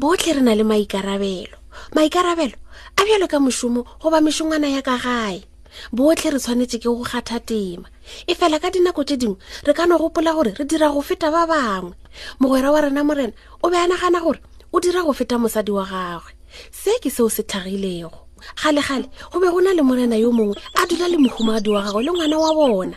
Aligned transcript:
botlhe 0.00 0.32
re 0.36 0.40
na 0.40 0.54
le 0.56 0.64
maikarabelo 0.64 1.58
maikarabelo 1.94 2.56
a 3.00 3.02
bjalo 3.06 3.26
ka 3.28 3.36
mošomo 3.38 3.80
goba 4.00 4.24
mešongwana 4.24 4.68
ya 4.74 4.80
ka 4.88 4.96
gae 5.04 5.44
botlhe 5.92 6.30
re 6.32 6.40
tshwanetse 6.40 6.80
ke 6.80 6.88
go 6.88 7.04
kgatha 7.04 7.36
tema 7.48 7.84
e 8.26 8.32
fela 8.34 8.56
ka 8.62 8.72
dinako 8.72 9.04
tse 9.04 9.16
dingwe 9.20 9.36
re 9.66 9.72
ka 9.76 9.84
no 9.84 9.98
gopola 10.00 10.32
gore 10.32 10.56
re 10.56 10.64
dira 10.64 10.88
go 10.88 11.04
feta 11.04 11.28
ba 11.28 11.44
bangwe 11.44 11.92
mogwera 12.40 12.72
wa 12.72 12.80
rena 12.80 13.02
morena 13.04 13.34
o 13.60 13.68
be 13.68 13.76
a 13.76 13.84
nagana 13.88 14.24
gore 14.24 14.40
o 14.72 14.80
dira 14.80 15.04
go 15.04 15.12
feta 15.12 15.36
mosadi 15.36 15.68
wa 15.76 15.84
gagwe 15.84 16.32
se 16.72 16.96
ke 17.04 17.12
seo 17.12 17.28
se 17.28 17.42
tlhagilego 17.44 18.24
gale-gale 18.56 19.04
go 19.28 19.36
be 19.36 19.52
go 19.52 19.60
na 19.60 19.76
le 19.76 19.84
morena 19.84 20.16
yo 20.16 20.32
mongwe 20.32 20.56
a 20.80 20.88
dula 20.88 21.12
le 21.12 21.20
mohumadi 21.20 21.68
wa 21.68 21.84
gagwe 21.84 22.02
le 22.08 22.12
ngwana 22.12 22.36
wa 22.40 22.50
bona 22.56 22.96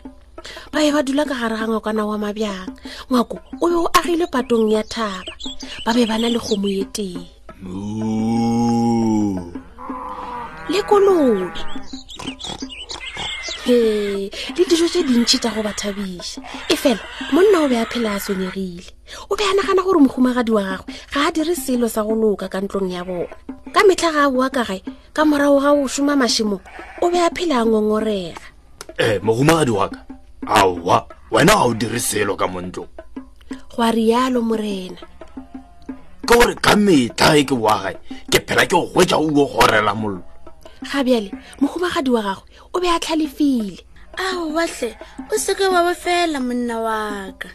ba 0.72 0.80
e 0.80 0.88
ba 0.88 1.04
dula 1.04 1.28
ka 1.28 1.36
gare 1.36 1.56
ga 1.60 1.68
ngwakana 1.68 2.08
wa 2.08 2.16
mabjang 2.24 2.72
ngwako 3.12 3.38
o 3.60 3.66
be 3.68 3.76
o 3.76 3.88
agile 3.92 4.24
patong 4.32 4.72
ya 4.72 4.88
thaba 4.88 5.36
ba 5.84 5.92
be 5.92 6.08
ba 6.08 6.16
na 6.16 6.32
le 6.32 6.40
kgomo 6.40 6.68
ye 6.72 6.84
teng 6.96 7.20
le 10.72 10.80
kolobe 10.88 11.44
e 13.68 13.76
le 14.32 14.64
dijo 14.64 14.88
tse 14.88 15.04
dintšhi 15.04 15.44
tsa 15.44 15.52
go 15.52 15.60
ba 15.60 15.76
thabiša 15.76 16.40
e 16.72 16.76
fela 16.80 17.04
monna 17.36 17.68
o 17.68 17.68
be 17.68 17.76
a 17.76 17.84
phela 17.92 18.16
a 18.16 18.20
senyegile 18.24 18.88
o 19.28 19.36
be 19.36 19.44
a 19.44 19.52
nagana 19.60 19.84
gore 19.84 20.00
mogumagadi 20.08 20.56
wa 20.56 20.64
gagwe 20.64 20.96
ga 21.12 21.20
a 21.28 21.36
dire 21.36 21.52
selo 21.52 21.92
sa 21.92 22.00
go 22.08 22.16
loka 22.16 22.48
ka 22.48 22.64
ntlong 22.64 22.88
ya 22.88 23.04
bona 23.04 23.28
ka 23.76 23.84
metlha 23.84 24.08
ga 24.16 24.24
a 24.32 24.32
boa 24.32 24.48
ka 24.48 24.64
gae 24.64 24.80
ka 25.12 25.28
morago 25.28 25.60
ga 25.60 25.76
o 25.76 25.84
šoma 25.84 26.16
mašimo 26.16 26.64
o 27.04 27.12
be 27.12 27.20
a 27.20 27.28
phela 27.36 27.60
a 27.60 27.68
ngongorega 27.68 28.40
ee 29.04 29.20
eh, 29.20 29.20
mogumagadi 29.20 29.76
wa 29.76 29.92
ka 29.92 30.00
aowa 30.48 31.12
wena 31.28 31.60
ga 31.60 31.68
o 31.68 31.76
dire 31.76 32.00
selo 32.00 32.40
ka 32.40 32.48
mo 32.48 32.64
ntlong 32.64 32.88
go 33.76 33.80
a 33.84 33.92
rialo 33.92 34.40
morena 34.40 35.04
ke 36.24 36.28
gore 36.32 36.56
ka 36.56 36.74
metlha 36.80 37.36
e 37.40 37.44
ke 37.44 37.56
wagae 37.64 37.94
ke 38.32 38.40
phela 38.48 38.64
ke 38.66 38.78
gwetsa 38.94 39.16
o 39.20 39.28
o 39.44 39.46
gorela 39.54 39.94
mollo 40.02 40.22
ga 40.90 41.00
bjale 41.06 41.30
mogobagadi 41.60 42.10
wa 42.16 42.22
gagwe 42.28 42.48
o 42.74 42.80
be 42.82 42.88
a 42.88 42.98
tlhalefile 43.04 43.76
ao 44.26 44.40
watlhe 44.56 44.90
o 45.32 45.34
seke 45.46 45.66
wa 45.74 45.80
bo 45.86 45.94
fela 46.04 46.38
monna 46.48 46.76
wa 46.88 47.00
ka 47.42 47.48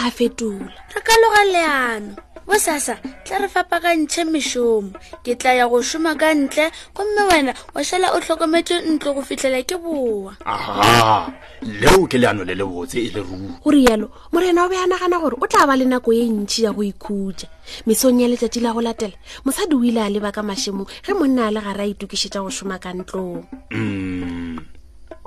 a 0.00 0.04
fetola 0.16 0.66
re 0.94 1.00
ka 1.06 1.14
loga 1.22 1.42
leano 1.54 2.12
bosasa 2.46 2.98
tla 3.24 3.38
re 3.38 3.48
fapakantšhe 3.48 4.24
mešomo 4.24 4.94
ke 5.24 5.36
tla 5.36 5.52
ya 5.54 5.68
go 5.68 5.82
šoma 5.82 6.16
ka 6.18 6.32
ntle 6.34 6.70
gomme 6.94 7.22
wena 7.28 7.52
o 7.76 7.80
šala 7.84 8.12
o 8.16 8.20
tlhokometse 8.20 8.80
ntlo 8.96 9.14
go 9.14 9.22
fitlhela 9.22 9.60
ke 9.64 9.76
boa 9.76 10.36
aa 10.46 11.28
leo 11.62 12.06
ke 12.08 12.16
leano 12.18 12.44
le 12.44 12.54
lebotse 12.56 12.96
e 12.98 13.10
le 13.12 13.20
ruo 13.20 13.60
gorialo 13.60 14.08
morena 14.32 14.64
o 14.64 14.68
be 14.68 14.76
a 14.76 14.86
nagana 14.88 15.20
gore 15.20 15.36
o 15.40 15.46
tla 15.46 15.66
ba 15.66 15.76
le 15.76 15.84
nako 15.84 16.12
ye 16.16 16.24
ntšhi 16.28 16.64
ya 16.64 16.72
go 16.72 16.82
ikhutša 16.82 17.48
mesong 17.86 18.20
ya 18.24 18.28
letsatsi 18.28 18.60
la 18.60 18.72
go 18.72 18.80
latela 18.80 19.14
mosadi 19.44 19.76
o 19.76 19.84
ile 19.84 20.00
a 20.00 20.08
leba 20.08 20.32
ka 20.32 20.40
mašemong 20.42 20.88
ge 21.04 21.12
monna 21.12 21.48
a 21.48 21.50
le 21.52 21.60
gare 21.60 21.82
a 21.84 21.90
itukišetša 21.92 22.40
go 22.40 22.48
šoma 22.48 22.80
ka 22.80 22.92
ntlong 22.96 23.44
um 23.74 24.58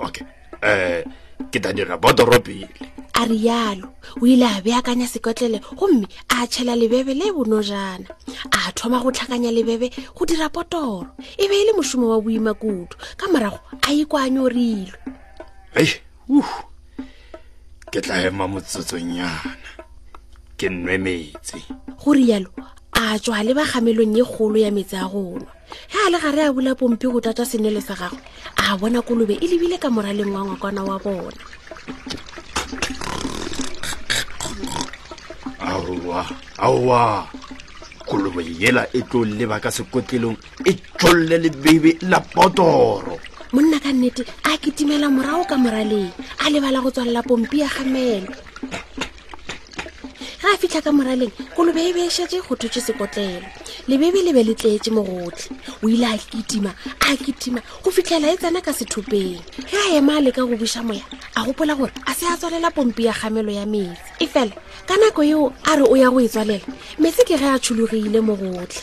okay 0.02 0.26
um 0.66 1.06
ke 1.50 1.58
tan 1.62 1.74
dira 1.76 1.98
botoro 1.98 2.38
pele 2.38 2.68
a 3.18 3.22
rialo 3.30 3.88
o 4.22 4.24
ile 4.26 4.46
a 4.46 4.58
beakanya 4.64 5.06
sekotlele 5.10 5.58
gomme 5.78 6.06
a 6.30 6.46
tšhela 6.50 6.74
lebebe 6.78 7.14
le 7.14 7.30
bono 7.34 7.58
jana 7.62 8.06
a 8.54 8.58
thoma 8.74 9.02
go 9.02 9.10
tlhakanya 9.14 9.50
lebebe 9.54 9.90
go 10.14 10.22
dira 10.26 10.48
potoro 10.50 11.14
e 11.38 11.44
be 11.46 11.54
e 11.54 11.64
le 11.66 11.72
mošomo 11.78 12.10
wa 12.10 12.18
boima 12.20 12.52
kudu 12.54 12.94
ka 13.18 13.26
morago 13.30 13.58
a 13.82 13.88
ikoanyo 13.92 14.48
rilwe 14.50 14.94
ei 15.78 15.90
uh 16.30 16.48
ke 17.90 17.98
tla 18.02 18.24
ema 18.26 18.48
motsotsonyana 18.50 19.54
ke 20.58 20.66
nwe 20.70 20.94
metsi 20.98 21.58
go 22.00 22.10
rialo 22.14 22.50
a 23.02 23.18
tswa 23.22 23.38
le 23.46 23.52
bagamelong 23.58 24.16
ye 24.18 24.22
kgolo 24.30 24.58
ya 24.64 24.70
metse 24.76 24.96
a 25.04 25.06
gonwa 25.12 25.38
ge 25.90 25.98
a 26.06 26.10
le 26.12 26.16
gare 26.22 26.42
a 26.46 26.52
bula 26.54 26.72
pompi 26.78 27.06
go 27.12 27.18
tata 27.26 27.42
senele 27.50 27.80
sa 27.82 27.94
gagwe 27.98 28.18
a 28.62 28.76
bona 28.78 29.00
kolobe 29.06 29.34
e 29.44 29.46
lebile 29.50 29.76
ka 29.82 29.88
moraleng 29.94 30.30
wa 30.34 30.40
ngwakwana 30.46 30.82
wa 30.88 30.96
bona 31.04 31.42
aowa 35.70 36.20
aowa 36.64 37.00
kolobe 38.06 38.42
yela 38.60 38.82
e 38.98 39.00
tlo 39.08 39.24
leba 39.24 39.58
ka 39.62 39.70
sekotlelong 39.76 40.38
e 40.70 40.72
tsolle 40.98 41.36
lebebe 41.44 41.90
la 42.10 42.18
potoro 42.22 43.18
monna 43.52 43.78
ka 43.82 43.90
nnete 43.92 44.22
a 44.46 44.54
ketimela 44.62 45.10
morago 45.10 45.44
ka 45.50 45.56
moraleng 45.58 46.10
a 46.46 46.46
lebala 46.52 46.78
go 46.82 46.90
tswalela 46.94 47.22
pompi 47.26 47.58
ya 47.60 47.68
gamelo 47.74 48.30
fitlha 50.74 50.82
ka 50.82 50.92
moraleng 50.96 51.30
kolobe 51.54 51.78
e 51.86 51.92
beešetse 51.94 52.42
go 52.42 52.54
thotse 52.58 52.80
sekotlelo 52.82 53.42
lebebe 53.86 54.22
le 54.26 54.32
be 54.34 54.42
le 54.42 54.54
tletse 54.58 54.90
mogotlhe 54.90 55.50
o 55.82 55.86
ile 55.88 56.04
a 56.06 56.18
ketima 56.18 56.70
a 57.00 57.14
ketima 57.16 57.60
go 57.82 57.90
fitlhela 57.90 58.32
e 58.32 58.36
tsena 58.36 58.58
ka 58.60 58.72
sethopeng 58.74 59.38
ge 59.70 59.76
a 59.78 59.94
ema 59.96 60.16
a 60.16 60.20
leka 60.20 60.42
go 60.44 60.56
busa 60.58 60.82
moya 60.82 61.02
a 61.36 61.44
gopola 61.46 61.76
gore 61.78 61.92
a 62.10 62.14
se 62.14 62.26
a 62.26 62.34
tswalela 62.36 62.70
pompi 62.74 63.04
ya 63.06 63.12
gamelo 63.14 63.50
ya 63.54 63.66
metsi 63.66 63.94
e 64.18 64.26
fela 64.26 64.50
ka 64.86 64.94
nako 64.98 65.22
eo 65.22 65.52
a 65.70 65.76
re 65.78 65.84
o 65.86 65.94
ya 65.96 66.10
go 66.10 66.18
e 66.20 66.28
tswalela 66.28 66.66
metsi 66.98 67.22
ke 67.24 67.38
ge 67.38 67.46
a 67.46 67.58
tshologile 67.58 68.20
mogotlhe 68.20 68.82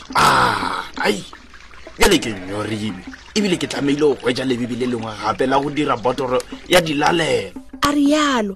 ai 1.04 1.24
kele 2.00 2.18
ke 2.24 2.32
nyorime 2.32 3.04
ebile 3.36 3.58
ke 3.60 3.68
tlamaile 3.68 4.00
go 4.00 4.16
kwetsa 4.16 4.46
lebebe 4.48 4.80
le 4.80 4.88
lengwe 4.88 5.12
gape 5.28 5.44
la 5.48 5.60
go 5.60 5.70
dira 5.70 5.98
botoro 6.00 6.40
ya 6.72 6.80
dilalelo 6.82 7.52
a 7.84 7.90
rialo 7.92 8.56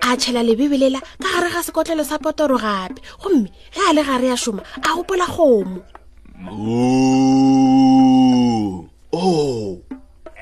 a 0.00 0.16
tšhela 0.16 0.42
lebebelela 0.44 1.00
ka 1.22 1.28
gare 1.32 1.48
ga 1.52 1.62
sekotlelo 1.66 2.04
sa 2.04 2.16
potoro 2.18 2.56
gape 2.58 3.00
gomme 3.20 3.48
ge 3.76 3.80
a 3.88 3.92
le 3.92 4.02
gare 4.04 4.26
ya 4.32 4.36
šoma 4.36 4.62
a 4.80 4.88
gopola 4.96 5.26
kgomo 5.28 5.80
oh, 9.12 9.80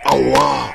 aa 0.07 0.73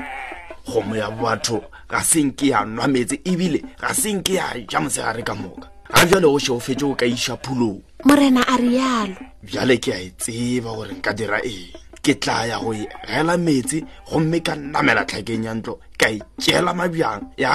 kgomo 0.68 0.94
ya 0.96 1.08
batho 1.12 1.64
ga 1.92 2.00
senke 2.04 2.48
ya 2.52 2.66
nwa 2.66 2.88
metse 2.88 3.20
ebile 3.24 3.60
ga 3.80 3.94
senke 3.94 4.34
ya 4.34 4.46
ja 4.70 4.80
mosegare 4.82 5.24
ka 5.24 5.36
moka 5.36 5.68
ga 5.94 6.06
bjale 6.06 6.28
go 6.28 6.40
sheo 6.40 6.60
fetse 6.60 6.84
go 6.86 6.96
ka 6.96 7.06
iša 7.06 7.36
phulong 7.44 7.80
morena 8.04 8.44
a 8.48 8.56
rialo 8.58 9.16
bjale 9.44 9.78
ke 9.80 9.90
a 9.94 10.00
e 10.04 10.10
tseba 10.20 10.76
gore 10.76 10.92
nka 10.94 11.12
dira 11.14 11.40
eng 11.46 11.85
ke 12.06 12.14
tla 12.22 12.38
ya 12.46 12.58
go 12.62 12.70
e 12.82 12.86
gela 13.10 13.34
metsi 13.46 13.78
gomme 14.08 14.38
ka 14.46 14.54
namela 14.54 15.02
tlhakeng 15.10 15.44
ya 15.50 15.54
ntlo 15.58 15.74
ka 16.00 16.08
e 16.16 16.22
tseela 16.42 16.70
mabjang 16.80 17.22
ya 17.44 17.54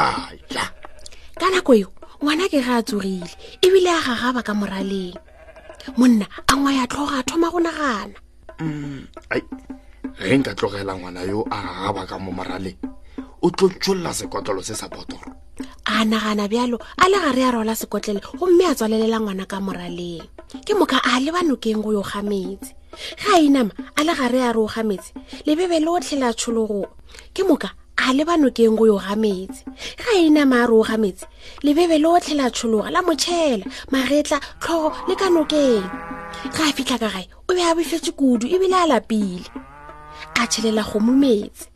ja 0.55 0.65
ka 1.38 1.47
nako 1.55 1.72
eo 1.78 1.88
ngwana 2.19 2.50
ke 2.50 2.59
ga 2.66 2.83
a 2.83 2.83
tsogile 2.87 3.31
ebile 3.65 3.91
a 3.94 4.00
gagaba 4.11 4.43
ka 4.43 4.50
moraleng 4.59 5.15
monna 5.99 6.27
a 6.50 6.53
ngwaya 6.59 6.84
tlhogo 6.91 7.15
a 7.15 7.22
thoma 7.28 7.47
go 7.55 7.59
nagana 7.66 8.16
mm, 8.62 8.99
ai 9.33 9.43
ge 10.27 10.34
nka 10.43 10.53
tlogela 10.59 10.93
ngwana 10.99 11.21
yo 11.31 11.38
a 11.47 11.59
gagaba 11.62 12.03
ka 12.11 12.17
mo 12.25 12.31
moraleng 12.38 12.78
o 13.47 13.47
tlo 13.56 13.67
tšolola 13.78 14.11
sekotlolo 14.19 14.61
se 14.69 14.75
sa 14.81 14.87
botoro 14.94 15.31
a 15.87 16.03
nagana 16.11 16.44
bjalo 16.50 16.75
a 16.99 17.05
le 17.12 17.19
gare 17.25 17.43
a 17.49 17.55
rola 17.55 17.75
sekotlele 17.81 18.19
gomme 18.38 18.65
a 18.71 18.75
tswalelela 18.77 19.19
ngwana 19.22 19.44
ka 19.53 19.56
moraleng 19.67 20.27
ke 20.67 20.72
moka 20.81 20.99
a 21.11 21.22
lebanokeng 21.25 21.78
go 21.84 21.91
yo 21.97 22.03
ga 22.11 22.19
metsi 22.31 22.72
ga 23.27 23.34
inama 23.47 23.71
a 23.97 24.01
le 24.06 24.12
gare 24.19 24.41
a 24.49 24.55
re 24.55 24.61
oga 24.67 24.83
metsi 24.91 25.11
lebebe 25.47 25.77
le 25.84 25.89
otlhele 25.97 26.27
a 26.31 26.34
tshologo 26.39 26.83
ke 27.34 27.43
moka 27.49 27.71
ga 27.99 28.11
le 28.17 28.23
banokeng 28.28 28.77
go 28.78 28.84
yoga 28.91 29.15
metsi 29.23 29.62
ga 30.01 30.11
inama 30.19 30.56
a 30.62 30.69
re 30.71 30.75
oga 30.81 30.97
metsi 31.03 31.25
lebebe 31.65 31.97
le 32.03 32.09
otlhele 32.11 32.43
a 32.47 32.50
tshologa 32.50 32.89
la 32.95 33.00
motšhela 33.06 33.65
maretla 33.93 34.39
tlhogo 34.62 34.89
le 35.09 35.15
ka 35.21 35.27
nokeng 35.34 35.84
ga 36.55 36.62
a 36.71 36.73
fitlha 36.77 36.97
ka 37.03 37.09
gae 37.15 37.25
o 37.49 37.50
be 37.55 37.62
a 37.62 37.73
befetse 37.79 38.12
kudu 38.19 38.47
ebile 38.55 38.77
a 38.83 38.87
lapile 38.91 39.47
a 40.41 40.43
tšhelela 40.50 40.83
gomo 40.89 41.12
metsi 41.25 41.67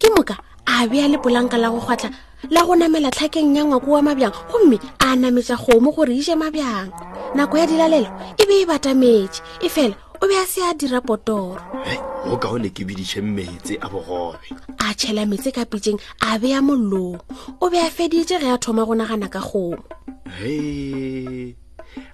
ke 0.00 0.08
moka 0.14 0.34
a 0.66 0.86
bea 0.90 1.06
lepolanka 1.12 1.56
la 1.62 1.70
go 1.70 1.78
gwatlha 1.86 2.10
la 2.54 2.60
go 2.66 2.74
namela 2.74 3.10
tlhakeng 3.14 3.54
ya 3.54 3.62
ngwako 3.64 3.88
wa 3.94 4.00
mabjang 4.06 4.34
gomme 4.50 4.78
a 5.06 5.14
nametsa 5.20 5.56
kgomo 5.62 5.94
gore 5.94 6.12
ije 6.14 6.32
e 6.36 6.40
mabjang 6.42 6.90
nako 7.34 7.54
ya 7.58 7.66
dilalelo 7.70 8.08
e 8.42 8.42
be 8.48 8.54
e 8.62 8.66
batametse 8.66 9.40
e 9.62 9.68
fela 9.70 9.96
o 10.22 10.26
be 10.28 10.36
a 10.36 10.46
se 10.46 10.60
a 10.62 10.72
dira 10.80 11.00
potoro 11.00 11.60
go 12.24 12.36
kaone 12.40 12.70
ke 12.74 12.82
bidise 12.88 13.20
metsi 13.24 13.76
a 13.80 13.86
bogobe 13.88 14.38
a 14.80 14.86
tšhela 14.96 15.26
metsi 15.28 15.52
ka 15.52 15.64
pitseng 15.68 16.00
a 16.24 16.36
beya 16.40 16.60
mollong 16.64 17.20
o 17.60 17.64
be 17.70 17.76
a 17.78 17.90
feditse 17.90 18.38
ge 18.40 18.48
a 18.48 18.56
thoma 18.58 18.86
go 18.86 18.92
nagana 18.96 19.28
ka 19.28 19.40
kgomo 19.44 19.78
e 20.40 21.54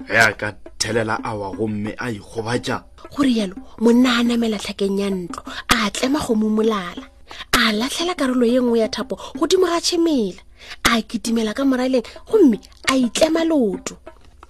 ge 0.08 0.18
a 0.18 0.32
ka 0.34 0.54
thelela 0.80 1.18
awa 1.22 1.54
gomme 1.54 1.94
a 1.98 2.06
ikgobatša 2.10 2.76
gore 3.14 3.30
yalo 3.38 3.54
monna 3.82 4.18
a 4.18 4.22
namela 4.26 4.58
tlhakeng 4.62 4.98
ya 5.02 5.08
ntlo 5.10 5.42
a 5.76 5.90
tlema 5.94 6.18
go 6.24 6.34
mumolala 6.34 7.04
a 7.52 7.62
latlhela 7.72 8.18
karolo 8.18 8.46
ye 8.46 8.58
nngwe 8.60 8.78
ya 8.82 8.88
thapo 8.90 9.14
godimo 9.38 9.66
ga 9.70 9.78
tšhemela 9.80 10.42
a 10.90 11.02
kitimela 11.06 11.54
ka 11.54 11.62
moraleng 11.64 12.06
gomme 12.28 12.58
a 12.90 12.96
itlema 12.98 13.44
loto 13.46 13.94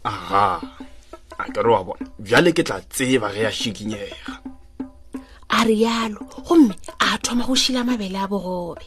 aga 0.05 0.82
a 1.43 1.53
ke 1.55 1.61
re 1.65 1.71
wa 1.75 1.83
bona 1.87 2.07
bjale 2.25 2.51
ke 2.57 2.63
tla 2.67 2.79
tseba 2.95 3.29
ge 3.35 3.43
a 3.51 3.53
šikinyega 3.61 4.35
a 5.57 5.59
rialo 5.69 6.23
gomme 6.47 6.75
a 7.05 7.07
thoma 7.25 7.45
go 7.47 7.55
šila 7.63 7.83
mabele 7.87 8.19
a 8.23 8.27
bogobe 8.31 8.87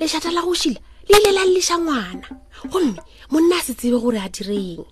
lešata 0.00 0.32
la 0.34 0.40
go 0.46 0.54
šila 0.62 0.80
le 1.10 1.16
ile 1.20 1.30
la 1.36 1.42
lleša 1.50 1.76
ngwana 1.78 2.28
gomme 2.70 2.96
monna 3.32 3.56
a 3.60 3.64
se 3.66 3.72
tsebe 3.78 3.98
gore 4.02 4.18
a 4.26 4.28
direng 4.34 4.84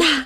na 0.00 0.25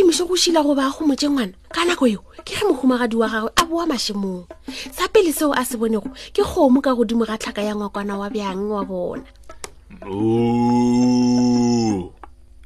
emiso 0.00 0.26
go 0.28 0.34
sila 0.36 0.62
go 0.62 0.74
baya 0.74 0.90
go 0.90 1.04
motse 1.06 1.28
ngwana 1.28 1.52
ka 1.72 1.84
nako 1.84 2.06
eo 2.06 2.22
ke 2.44 2.54
ge 2.56 2.64
mogumagadi 2.68 3.16
wa 3.16 3.28
gagwe 3.28 3.50
a 3.56 3.64
boa 3.64 3.86
mašemong 3.86 4.44
sa 4.92 5.08
pele 5.08 5.32
seo 5.32 5.52
a 5.54 5.64
se 5.64 5.76
bonego 5.76 6.12
ke 6.34 6.42
kgomo 6.44 6.80
ka 6.84 6.92
godimo 6.94 7.24
ga 7.24 7.38
tlhaka 7.38 7.62
ya 7.62 7.74
ngwakwana 7.76 8.18
wa 8.18 8.28
bjang 8.28 8.60
wa 8.68 8.84
bona 8.84 9.24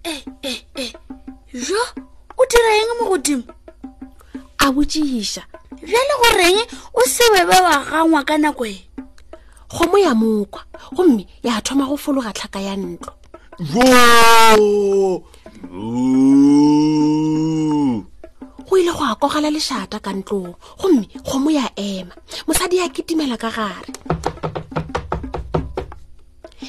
e 0.02 0.14
e 0.42 0.54
e 0.74 0.92
jo 1.54 1.78
o 2.36 2.42
dira 2.50 2.70
eng 2.82 2.92
mo 2.98 3.14
godimo 3.14 3.46
a 4.58 4.64
botšeiša 4.74 5.42
bjale 5.86 6.14
goreng 6.20 6.58
o 6.94 7.00
sewe 7.06 7.46
ba 7.46 7.56
wa 7.62 7.74
gangwa 7.86 8.24
ka 8.26 8.38
nako 8.38 8.66
e 8.66 8.76
kgomo 9.70 9.98
ya 9.98 10.14
mokwa 10.14 10.66
gomme 10.92 11.26
ya 11.42 11.62
thoma 11.62 11.86
go 11.86 11.96
fologa 11.96 12.34
tlhaka 12.34 12.58
ya 12.60 12.74
ntlo 12.76 13.14
ile 18.80 18.92
go 18.96 19.04
akogela 19.12 19.50
lešata 19.56 19.98
ka 20.04 20.10
ntlong 20.18 20.52
gomme 20.80 21.04
kgomo 21.26 21.50
ya 21.58 21.66
ema 21.88 22.14
mosadi 22.46 22.76
a 22.80 22.86
kitimela 22.94 23.36
ka 23.36 23.50
gare 23.56 23.92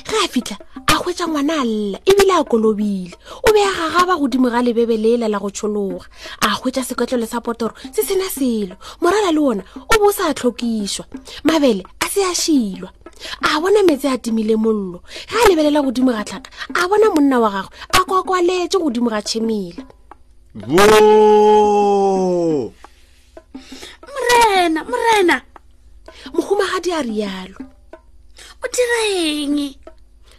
ge 0.10 0.16
a 0.24 0.28
fitlha 0.34 0.58
a 0.88 0.94
hwetsa 1.02 1.26
ngwana 1.30 1.54
a 1.62 1.64
lela 1.72 1.98
ebile 2.12 2.34
a 2.36 2.44
kolobile 2.52 3.16
o 3.48 3.50
be 3.56 3.62
a 3.64 3.72
gagaba 3.72 4.20
godimo 4.20 4.52
ga 4.52 4.60
lebebe 4.60 4.98
leela 5.04 5.32
la 5.32 5.40
go 5.40 5.50
tshologa 5.56 6.04
a 6.46 6.50
hwetsa 6.60 6.84
sekwetlelo 6.84 7.28
sa 7.32 7.40
potoro 7.40 7.72
se 7.96 8.04
sena 8.04 8.28
selo 8.28 8.76
morala 9.00 9.32
le 9.32 9.40
ona 9.52 9.64
o 9.80 9.96
bo 10.02 10.12
sa 10.12 10.34
tlhokišwa 10.36 11.06
mabele 11.48 11.84
a 12.04 12.08
se 12.12 12.26
a 12.28 12.36
šilwa 12.36 12.92
a 13.40 13.50
bona 13.64 13.88
metse 13.88 14.12
a 14.12 14.18
timile 14.20 14.60
mollo 14.60 15.00
ge 15.32 15.38
a 15.40 15.48
lebelela 15.48 15.80
godimo 15.80 16.12
ga 16.12 16.28
tlhaka 16.28 16.52
a 16.76 16.84
bona 16.92 17.08
monna 17.16 17.40
wa 17.40 17.50
gagwe 17.56 17.72
a 17.96 18.00
kokwaletse 18.04 18.78
godimo 18.84 19.08
ga 19.08 19.22
tšhemela 19.24 19.84
morena 20.54 21.00
morena 24.84 25.42
mogomagadi 26.34 26.92
a 26.92 27.02
rialo 27.02 27.56
o 28.60 28.68
dira 28.68 29.00
eng 29.16 29.76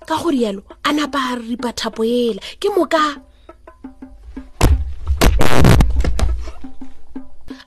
ka 0.04 0.16
go 0.22 0.28
rialo 0.30 0.60
a 0.84 0.92
napa 0.92 1.18
a 1.32 1.36
re 1.36 1.56
ripa 1.56 1.72
thapo 1.72 2.04
ela 2.04 2.40
ke 2.60 2.68
moka 2.76 3.00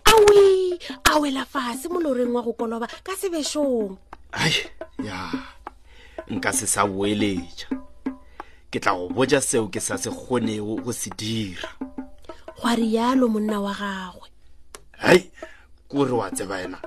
awi 0.05 0.77
a 1.09 1.17
wela 1.17 1.45
fase 1.45 1.89
moloreng 1.89 2.29
wa 2.29 2.45
go 2.45 2.53
koloba 2.53 2.85
ka 3.01 3.17
sebešong 3.17 3.97
ai 4.37 4.53
ya 5.03 5.33
nka 6.29 6.53
se 6.53 6.67
sa 6.69 6.85
boeletša 6.85 7.67
ke 8.69 8.77
tla 8.79 8.93
go 8.93 9.09
botja 9.09 9.41
seo 9.41 9.65
ke 9.67 9.81
sa 9.81 9.97
se 9.97 10.13
kgonego 10.13 10.77
go 10.85 10.93
se 10.93 11.09
dira 11.17 11.73
gwa 12.65 12.75
rialo 12.81 13.27
monna 13.33 13.61
wa 13.61 13.73
gagwe 13.79 14.27
hai 14.97 15.21
kore 15.89 16.11
wa 16.17 16.25
tseba 16.33 16.61
ena 16.65 16.79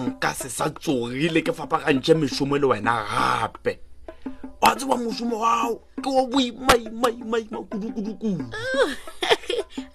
nka 0.00 0.30
se 0.38 0.46
sa 0.48 0.70
tsogile 0.70 1.42
ke 1.42 1.50
fapagantšhe 1.58 2.14
mešomo 2.14 2.54
e 2.56 2.58
le 2.62 2.66
wena 2.70 2.94
gape 3.10 3.72
wa 4.62 4.70
tseba 4.78 4.94
mošomo 5.02 5.36
wao 5.42 5.74
ke 6.02 6.08
wa 6.16 6.22
boimaimaimaima 6.30 7.58
kudukudukudu 7.66 8.46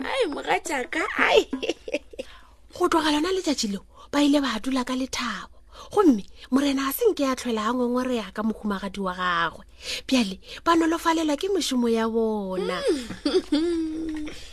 ai 0.11 0.23
moga 0.33 0.59
jaka 0.67 1.03
ai 1.29 1.39
go 2.75 2.83
tloga 2.91 3.11
lona 3.15 3.31
letšatši 3.35 3.67
leo 3.71 3.83
ba 4.11 4.19
ile 4.23 4.43
ba 4.43 4.59
dula 4.63 4.83
ka 4.83 4.91
lethabo 4.99 5.55
gomme 5.93 6.23
morena 6.51 6.91
a 6.91 6.93
senke 6.93 7.23
ya 7.23 7.35
tlhwela 7.39 7.71
a 7.71 7.73
ngongore 7.73 8.15
ya 8.19 8.27
ka 8.35 8.43
mohumagadi 8.43 8.99
wa 8.99 9.15
gagwe 9.15 9.63
pjale 10.05 10.35
ba 10.67 10.75
nolofalelwa 10.75 11.39
ke 11.39 11.47
mešomo 11.47 11.87
ya 11.87 12.11
bona 12.11 12.83
mm. 13.51 14.51